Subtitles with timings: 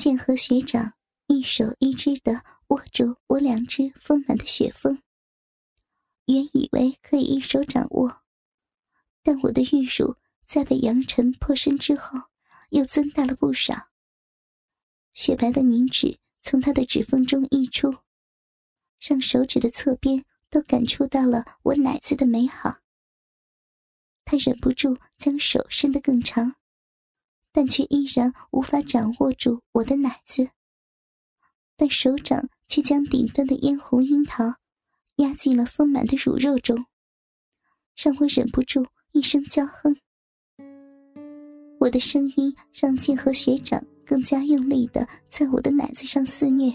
[0.00, 0.94] 剑河学长
[1.26, 4.98] 一手一只的握住我两只丰满的雪峰，
[6.24, 8.22] 原以为可以一手掌握，
[9.22, 10.16] 但我的玉乳
[10.46, 12.18] 在被扬尘破身之后，
[12.70, 13.74] 又增大了不少。
[15.12, 17.94] 雪白的凝脂从他的指缝中溢出，
[18.98, 22.74] 让手指的侧边都感触到了我奶子的美好。
[24.24, 26.56] 他忍不住将手伸得更长。
[27.52, 30.48] 但却依然无法掌握住我的奶子，
[31.76, 34.44] 但手掌却将顶端的嫣红樱桃
[35.16, 36.86] 压进了丰满的乳肉中，
[37.96, 39.96] 让我忍不住一声娇哼。
[41.80, 46.70] 我的声音让剑和学长更加用力的在我的奶子上肆虐，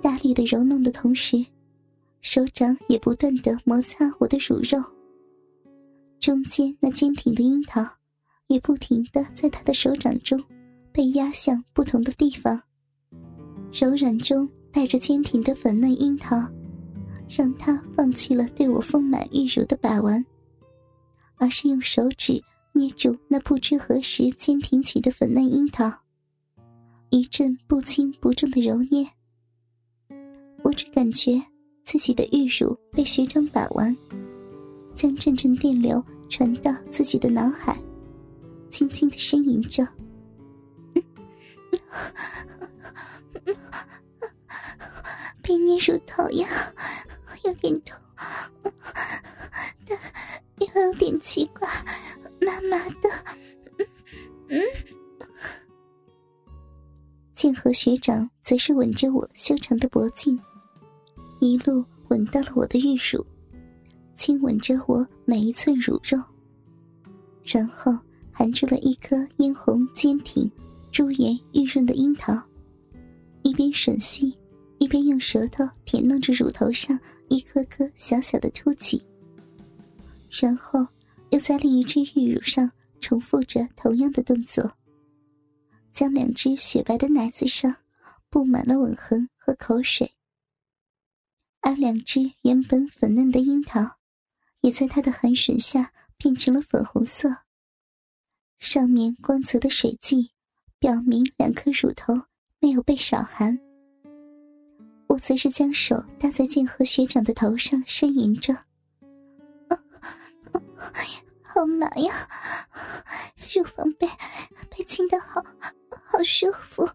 [0.00, 1.44] 大力的揉弄的同时，
[2.22, 4.82] 手掌也不断的摩擦我的乳肉，
[6.18, 7.99] 中间那坚挺的樱桃。
[8.50, 10.36] 也不停的在他的手掌中
[10.90, 12.60] 被压向不同的地方，
[13.72, 16.36] 柔软中带着坚挺的粉嫩樱桃，
[17.28, 20.24] 让他放弃了对我丰满玉乳的把玩，
[21.36, 25.88] 而是用手指捏住那不知何时坚挺起的粉嫩樱桃，
[27.10, 29.08] 一阵不轻不重的揉捏。
[30.62, 31.40] 我只感觉
[31.84, 33.96] 自己的玉乳被学长把玩，
[34.96, 37.80] 将阵阵电流传到自己的脑海。
[38.70, 39.86] 轻轻的呻吟着，
[45.42, 46.72] 被捏乳头呀，
[47.44, 47.98] 有点痛，
[49.86, 49.98] 但
[50.58, 51.68] 又有点奇怪，
[52.40, 53.10] 麻麻的。
[54.48, 54.62] 嗯，
[57.34, 60.40] 剑河学长则是吻着我修长的脖颈，
[61.40, 63.26] 一路吻到了我的玉乳，
[64.16, 66.22] 亲吻着我每一寸乳肉，
[67.44, 67.98] 然后。
[68.40, 70.50] 含出了一颗殷红坚挺、
[70.90, 72.32] 珠圆玉润的樱桃，
[73.42, 74.34] 一边吮吸，
[74.78, 79.02] 一边用舌头舔弄着乳头上一颗颗小小的凸起，
[80.30, 80.80] 然后
[81.28, 84.72] 又在另一只玉乳上重复着同样的动作，
[85.92, 87.76] 将两只雪白的奶子上
[88.30, 90.10] 布满了吻痕和口水，
[91.60, 93.98] 而两只原本粉嫩的樱桃，
[94.62, 97.28] 也在他的含吮下变成了粉红色。
[98.60, 100.30] 上面光泽的水迹，
[100.78, 102.14] 表明两颗乳头
[102.58, 103.58] 没有被少寒。
[105.06, 108.54] 我则是将手搭在剑河学长的头上，呻吟着
[111.42, 112.28] ：“好麻呀，
[113.54, 114.06] 乳房被
[114.68, 115.42] 被亲的好
[115.88, 116.86] 好舒服，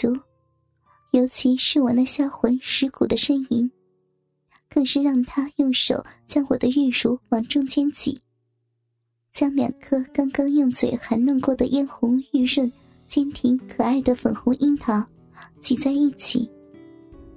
[0.00, 0.18] 足，
[1.10, 3.70] 尤其是我那销魂蚀骨的呻吟，
[4.70, 8.18] 更是让他用手将我的玉乳往中间挤，
[9.30, 12.72] 将两颗刚刚用嘴含弄过的嫣红玉润、
[13.06, 15.04] 坚挺可爱的粉红樱桃
[15.60, 16.50] 挤在一起，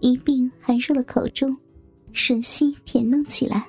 [0.00, 1.56] 一并含入了口中，
[2.12, 3.66] 吮吸舔弄起来。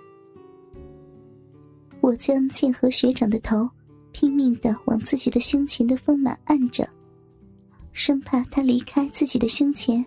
[2.02, 3.70] 我将剑河学长的头
[4.12, 6.86] 拼命的往自己的胸前的丰满按着。
[7.94, 10.04] 生怕他离开自己的胸前，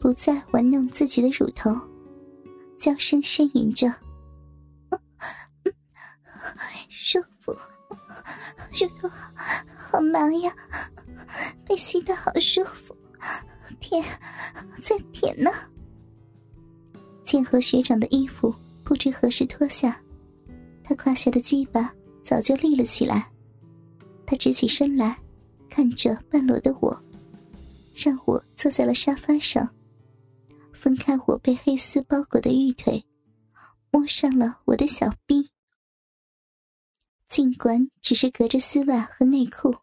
[0.00, 1.70] 不再玩弄自己的乳头，
[2.78, 3.92] 娇声呻吟着
[6.90, 7.52] ：“舒服，
[8.72, 10.54] 乳头好好麻呀，
[11.64, 12.96] 被吸的好舒服，
[13.80, 14.04] 舔，
[14.82, 15.50] 再舔呢。”
[17.24, 20.00] 剑河学长的衣服不知何时脱下，
[20.84, 21.92] 他胯下的鸡巴
[22.22, 23.30] 早就立了起来，
[24.26, 25.16] 他直起身来。
[25.68, 27.02] 看着半裸的我，
[27.94, 29.68] 让我坐在了沙发上，
[30.72, 33.04] 分开我被黑丝包裹的玉腿，
[33.90, 35.50] 摸上了我的小臂。
[37.28, 39.74] 尽管只是隔着丝袜和内裤，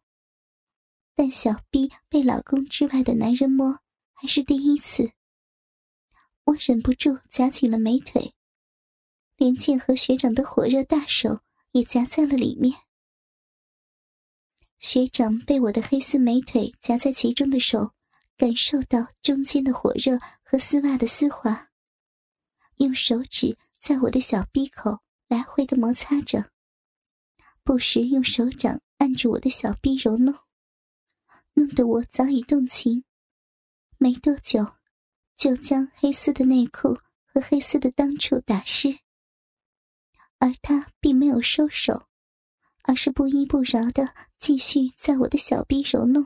[1.14, 3.80] 但小臂被老公之外的男人摸
[4.14, 5.12] 还是第一次。
[6.46, 8.34] 我忍不住夹紧了美腿，
[9.38, 11.42] 连剑和学长的火热大手
[11.72, 12.74] 也夹在了里面。
[14.84, 17.94] 学长被我的黑丝美腿夹在其中的手，
[18.36, 21.70] 感受到中间的火热和丝袜的丝滑，
[22.76, 25.00] 用手指在我的小鼻口
[25.30, 26.52] 来回的摩擦着，
[27.64, 30.38] 不时用手掌按住我的小臂揉弄，
[31.54, 33.06] 弄得我早已动情。
[33.98, 34.68] 没多久，
[35.38, 36.94] 就将黑丝的内裤
[37.24, 39.00] 和黑丝的裆处打湿，
[40.40, 42.10] 而他并没有收手。
[42.84, 44.08] 而是不依不饶的
[44.40, 46.26] 继续在我的小臂揉弄，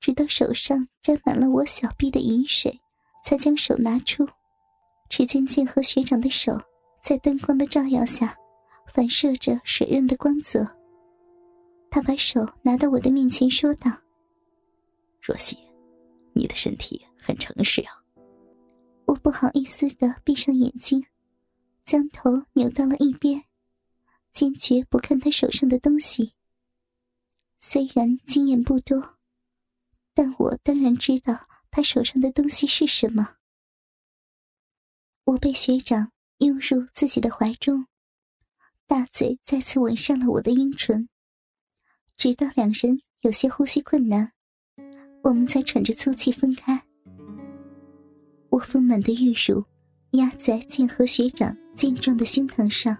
[0.00, 2.80] 直到手上沾满了我小臂的饮水，
[3.24, 4.26] 才将手拿出。
[5.08, 6.58] 只见剑河学长的手
[7.02, 8.36] 在灯光的照耀下，
[8.92, 10.66] 反射着水润的光泽。
[11.90, 13.90] 他把手拿到我的面前，说道
[15.22, 15.56] ：“若曦，
[16.32, 17.92] 你的身体很诚实啊。”
[19.06, 21.04] 我不好意思的闭上眼睛，
[21.84, 23.40] 将头扭到了一边，
[24.36, 26.34] 坚决不看他手上的东西。
[27.58, 29.16] 虽然经验不多，
[30.12, 33.36] 但我当然知道他手上的东西是什么。
[35.24, 37.86] 我被学长拥入自己的怀中，
[38.86, 41.08] 大嘴再次吻上了我的阴唇，
[42.18, 44.32] 直到两人有些呼吸困难，
[45.22, 46.86] 我们才喘着粗气分开。
[48.50, 49.64] 我丰满的玉乳
[50.10, 52.94] 压在剑河学长健壮的胸膛上，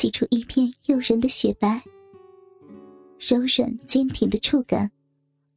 [0.00, 1.78] 挤出一片诱人的雪白。
[3.18, 4.90] 柔软坚挺的触感，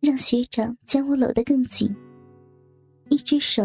[0.01, 1.95] 让学长将我搂得更紧。
[3.07, 3.63] 一只手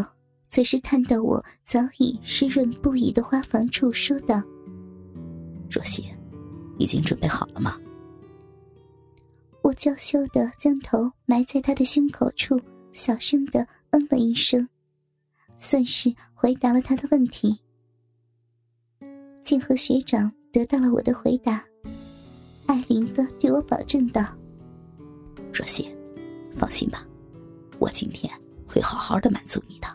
[0.49, 4.41] 则是探到我早已湿润不已的花房处，说道
[5.69, 6.07] ：“若曦，
[6.79, 7.77] 已经准备好了吗？”
[9.65, 12.57] 我娇羞的将头埋在他的胸口处，
[12.93, 14.69] 小声的嗯了一声，
[15.59, 17.59] 算是回答了他的问题。
[19.43, 21.65] 剑河学长得到了我的回答。
[22.67, 24.27] 艾琳的对我保证道
[25.55, 25.89] ：“若曦，
[26.57, 27.07] 放心吧，
[27.79, 28.29] 我今天
[28.67, 29.87] 会好好的满足你的，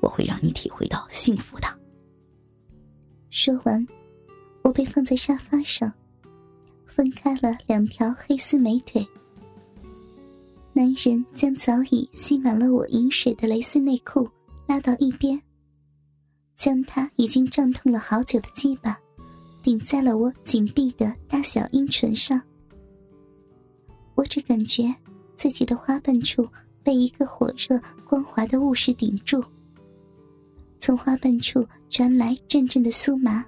[0.00, 1.66] 我会让你体会到幸福的。”
[3.28, 3.86] 说完，
[4.62, 5.92] 我被放在沙发上，
[6.86, 9.06] 分开了两条黑丝美腿。
[10.72, 14.26] 男人将早已吸满了我饮水的蕾丝内裤
[14.66, 15.38] 拉到一边，
[16.56, 18.98] 将他已经胀痛了好久的鸡巴。
[19.62, 22.40] 顶在了我紧闭的大小阴唇上，
[24.14, 24.94] 我只感觉
[25.36, 26.48] 自己的花瓣处
[26.82, 29.44] 被一个火热光滑的物事顶住，
[30.80, 33.44] 从花瓣处传来阵阵的酥麻，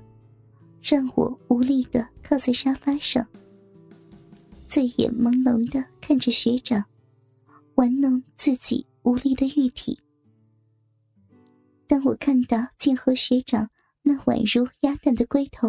[0.82, 3.26] 让我无力的靠在沙发上，
[4.68, 6.84] 醉眼朦胧的看着学长
[7.76, 9.98] 玩弄自己无力的玉体。
[11.86, 13.68] 当我看到剑河学长
[14.02, 15.68] 那宛如鸭蛋的龟头。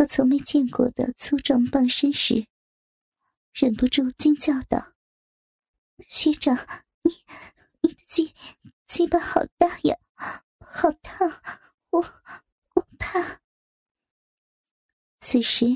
[0.00, 2.46] 和从没见过的粗壮棒身时，
[3.52, 4.94] 忍不住惊叫道
[6.08, 6.56] ：“学长，
[7.02, 7.12] 你
[7.82, 8.32] 你的鸡
[8.88, 9.94] 鸡巴好大呀，
[10.58, 11.30] 好烫，
[11.90, 12.00] 我
[12.72, 13.42] 我怕。”
[15.20, 15.66] 此时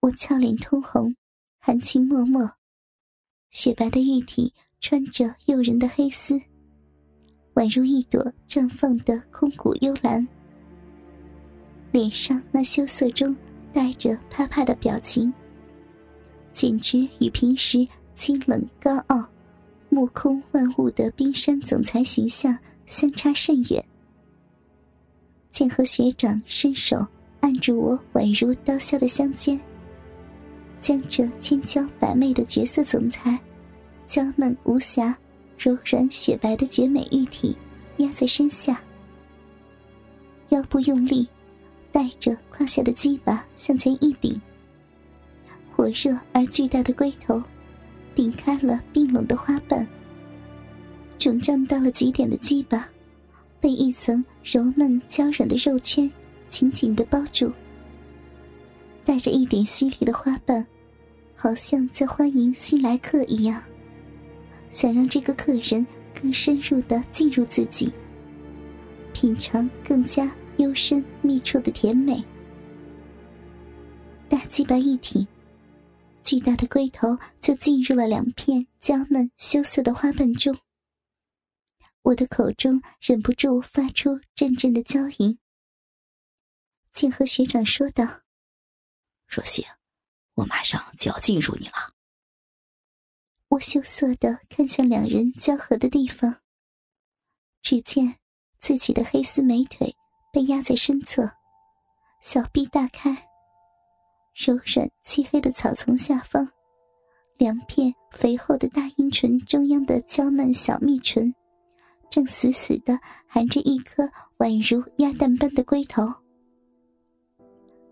[0.00, 1.14] 我俏脸通红，
[1.58, 2.56] 含情脉脉，
[3.50, 6.40] 雪白的玉体穿着诱人的黑丝，
[7.52, 10.26] 宛如一朵绽放的空谷幽兰，
[11.92, 13.36] 脸上那羞涩中。
[13.72, 15.32] 带着怕怕的表情，
[16.52, 19.24] 简直与平时清冷高傲、
[19.88, 22.56] 目空万物的冰山总裁形象
[22.86, 23.84] 相差甚远。
[25.50, 27.06] 剑河学长伸手
[27.40, 29.58] 按住我宛如刀削的香肩，
[30.80, 33.38] 将这千娇百媚的绝色总裁、
[34.06, 35.16] 娇嫩无瑕、
[35.58, 37.56] 柔软雪白的绝美玉体
[37.98, 38.80] 压在身下，
[40.50, 41.28] 腰部用力。
[41.90, 44.40] 带着胯下的鸡巴向前一顶，
[45.74, 47.42] 火热而巨大的龟头
[48.14, 49.86] 顶开了冰冷的花瓣，
[51.18, 52.88] 肿胀到了极点的鸡巴
[53.60, 56.10] 被一层柔嫩娇软的肉圈
[56.50, 57.50] 紧紧的包住，
[59.04, 60.64] 带着一点犀利的花瓣，
[61.34, 63.62] 好像在欢迎新来客一样，
[64.70, 65.86] 想让这个客人
[66.20, 67.92] 更深入的进入自己，
[69.12, 70.30] 品尝更加。
[70.58, 72.22] 幽深密处的甜美，
[74.28, 75.24] 大鸡巴一挺，
[76.24, 80.56] 巨大的龟头就进入了两片娇嫩羞涩的花瓣中。
[82.02, 85.38] 我的口中忍不住发出阵阵的娇吟。
[86.92, 88.04] 剑河学长说道
[89.28, 89.64] ：“若曦，
[90.34, 91.94] 我马上就要进入你了。”
[93.46, 96.40] 我羞涩的看向两人交合的地方，
[97.62, 98.16] 只见
[98.58, 99.94] 自己的黑丝美腿。
[100.32, 101.30] 被压在身侧，
[102.20, 103.10] 小臂大开，
[104.34, 106.48] 柔软漆黑的草丛下方，
[107.38, 111.34] 两片肥厚的大阴唇中央的娇嫩小蜜唇，
[112.10, 116.02] 正死死的含着一颗宛如鸭蛋般的龟头，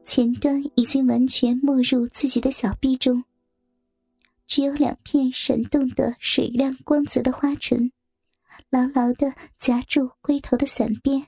[0.04, 3.24] 前端已经完全没入自己的小臂中，
[4.46, 7.90] 只有两片闪动的水亮光泽的花唇，
[8.70, 11.26] 牢牢的夹住龟头的伞边。